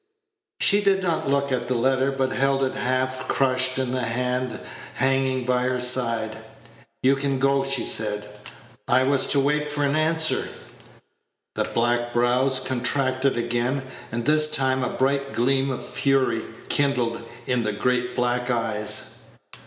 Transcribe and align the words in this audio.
She 0.59 0.81
did 0.83 1.03
not 1.03 1.29
look 1.29 1.51
at 1.51 1.67
the 1.67 1.75
letter, 1.75 2.11
but 2.11 2.31
held 2.31 2.63
it 2.63 2.73
half 2.73 3.27
crushed 3.27 3.77
in 3.77 3.91
the 3.91 4.01
hand 4.01 4.59
hanging 4.95 5.45
by 5.45 5.61
her 5.65 5.79
side. 5.79 6.39
"You 7.03 7.15
can 7.15 7.37
go," 7.37 7.63
she 7.63 7.85
said. 7.85 8.27
"I 8.87 9.03
was 9.03 9.27
to 9.27 9.39
wait 9.39 9.69
for 9.71 9.83
an 9.83 9.95
answer." 9.95 10.49
The 11.53 11.65
black 11.65 12.13
brows 12.13 12.59
contracted 12.59 13.37
again, 13.37 13.83
and 14.11 14.25
this 14.25 14.49
time 14.51 14.83
a 14.83 14.89
bright 14.89 15.33
gleam 15.33 15.69
of 15.69 15.85
fury 15.85 16.41
kindled 16.67 17.21
in 17.45 17.61
the 17.61 17.71
great 17.71 18.15
black 18.15 18.49
eyes. 18.49 19.17